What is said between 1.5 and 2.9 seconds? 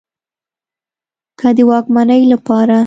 د واکمنۍ له پاره